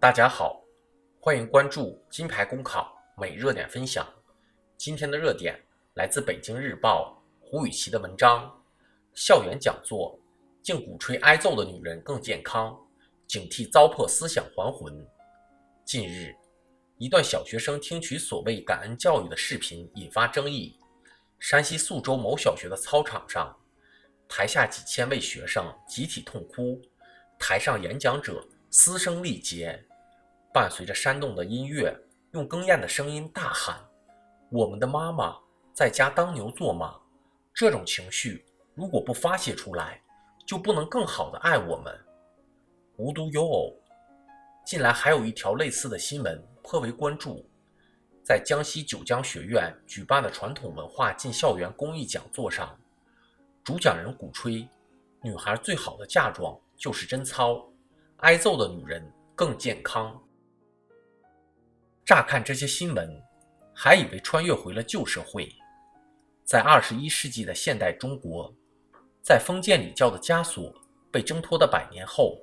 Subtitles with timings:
[0.00, 0.64] 大家好，
[1.20, 4.08] 欢迎关注金牌公考每热点分享。
[4.78, 8.50] 今天的热点来自北京日报胡雨琪的文章：
[9.12, 10.18] 校园讲座
[10.62, 12.74] 竟鼓吹挨揍的女人更健康，
[13.26, 15.06] 警惕糟粕思想还魂。
[15.84, 16.34] 近日，
[16.96, 20.78] 一段小学生听取所谓感恩教育的视频引发争议。
[21.38, 23.54] 山西宿州某小学的操场上，
[24.26, 26.80] 台下几千位学生集体痛哭，
[27.38, 29.84] 台上演讲者嘶声力竭。
[30.52, 31.96] 伴随着煽动的音乐，
[32.32, 33.76] 用哽咽的声音大喊
[34.50, 35.36] ：“我们的妈妈
[35.72, 36.98] 在家当牛做马。”
[37.54, 40.02] 这种情绪如果不发泄出来，
[40.44, 41.96] 就不能更好的爱我们。
[42.96, 43.76] 无独有偶，
[44.66, 47.46] 近来还有一条类似的新闻颇为关注。
[48.24, 52.76] 在江西九江学院举办的传统文化进校园公益讲座上，
[53.62, 54.68] 主讲人鼓吹
[55.22, 57.64] 女孩最好的嫁妆就是贞操，
[58.18, 60.20] 挨揍的女人更健康。
[62.10, 63.22] 乍看这些新闻，
[63.72, 65.48] 还以为穿越回了旧社会。
[66.44, 68.52] 在二十一世纪的现代中国，
[69.22, 70.74] 在封建礼教的枷锁
[71.12, 72.36] 被挣脱的百年后，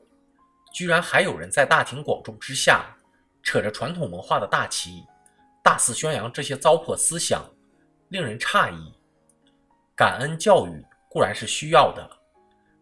[0.73, 2.95] 居然还有人在大庭广众之下，
[3.43, 5.03] 扯着传统文化的大旗，
[5.61, 7.43] 大肆宣扬这些糟粕思想，
[8.07, 8.93] 令人诧异。
[9.97, 12.09] 感恩教育固然是需要的，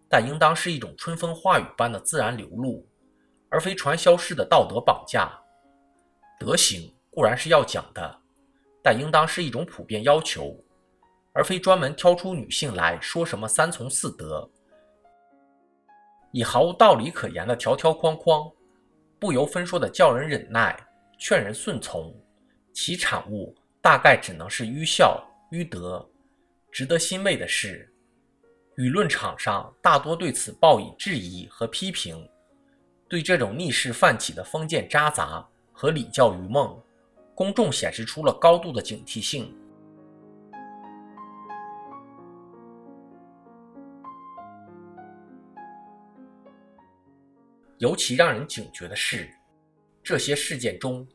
[0.08, 2.88] 但应当是一种春风化雨般的自然流露，
[3.50, 5.36] 而非传销式的道德绑架。
[6.46, 8.20] 德行固然是要讲的，
[8.84, 10.56] 但应当是一种普遍要求，
[11.34, 14.48] 而非专门挑出女性来说什么三从四德，
[16.32, 18.48] 以毫无道理可言的条条框框，
[19.18, 20.78] 不由分说的叫人忍耐，
[21.18, 22.16] 劝人顺从，
[22.74, 26.08] 其产物大概只能是愚孝愚德。
[26.72, 27.92] 值得欣慰的是，
[28.78, 32.30] 舆论场上大多对此报以质疑和批评，
[33.10, 35.44] 对这种逆势泛起的封建渣杂。
[35.78, 36.82] 和礼教愚梦，
[37.36, 39.54] 公众显示出了高度的警惕性。
[47.78, 49.30] 尤其让人警觉的是，
[50.02, 51.06] 这些事件中，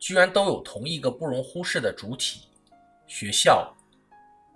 [0.00, 2.48] 居然都有同一个不容忽视的主体——
[3.06, 3.72] 学校。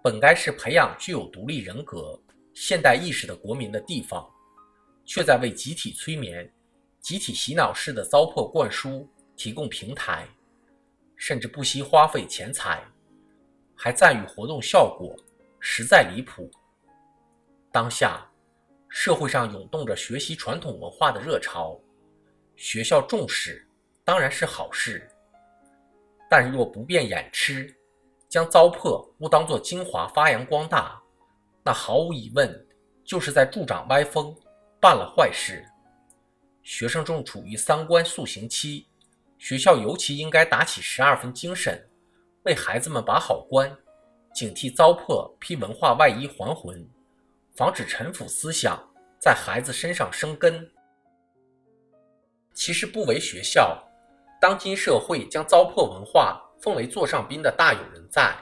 [0.03, 2.21] 本该是培养具有独立人格、
[2.53, 4.29] 现代意识的国民的地方，
[5.05, 6.53] 却在为集体催眠、
[7.01, 9.09] 集体洗脑式的糟粕灌输。
[9.37, 10.27] 提供平台，
[11.15, 12.83] 甚至不惜花费钱财，
[13.75, 15.15] 还赞誉活动效果，
[15.61, 16.51] 实在离谱。
[17.71, 18.27] 当下
[18.89, 21.79] 社会上涌动着学习传统文化的热潮，
[22.57, 23.69] 学校重视
[24.03, 25.07] 当然是好事，
[26.31, 27.75] 但若不便掩吃，
[28.29, 30.99] 将糟粕误当作精华发扬光大，
[31.63, 32.67] 那毫无疑问
[33.05, 34.35] 就是在助长歪风，
[34.81, 35.63] 办了坏事。
[36.63, 38.89] 学生正处于三观塑形期。
[39.39, 41.89] 学校尤其应该打起十二分精神，
[42.45, 43.71] 为孩子们把好关，
[44.35, 46.89] 警惕糟粕披文化外衣还魂，
[47.55, 48.83] 防止陈腐思想
[49.21, 50.71] 在孩子身上生根。
[52.55, 53.83] 其实不为学校，
[54.41, 58.35] 当今社会将糟粕文化奉为座上宾的大有人在。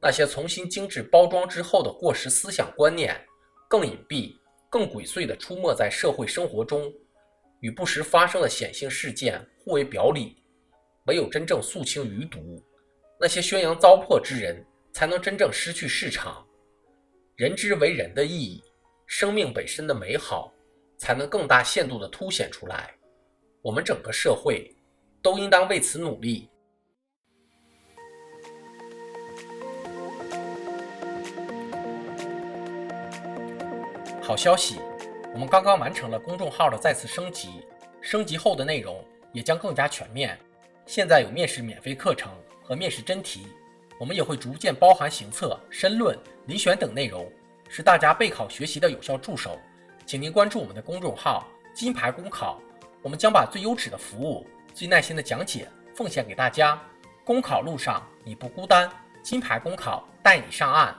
[0.00, 3.20] 那些重新精致包装之后的过时思想观念，
[3.68, 4.36] 更隐蔽、
[4.68, 6.92] 更鬼祟地出没在社会生活中。
[7.60, 10.34] 与不时发生的显性事件互为表里，
[11.04, 12.58] 唯有真正肃清余毒，
[13.20, 14.64] 那些宣扬糟粕之人
[14.94, 16.42] 才能真正失去市场。
[17.36, 18.64] 人之为人的意义，
[19.06, 20.50] 生命本身的美好，
[20.96, 22.94] 才能更大限度地凸显出来。
[23.60, 24.74] 我们整个社会
[25.20, 26.48] 都应当为此努力。
[34.22, 34.76] 好消息！
[35.34, 37.62] 我们刚刚完成了公众号的再次升级，
[38.00, 40.38] 升级后的内容也将更加全面。
[40.86, 43.46] 现在有面试免费课程和面试真题，
[44.00, 47.30] 我们也会逐渐包含行测、申论、遴选等内容，
[47.68, 49.58] 是大家备考学习的有效助手。
[50.06, 52.60] 请您关注我们的公众号“金牌公考”，
[53.02, 56.80] 我们将把最优质的服务、最耐心的讲解奉献给大家。
[57.24, 58.90] 公考路上你不孤单，
[59.22, 60.96] 金牌公考带你上岸。